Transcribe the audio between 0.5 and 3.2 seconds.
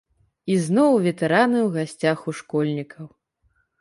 І зноў ветэраны ў гасцях у школьнікаў.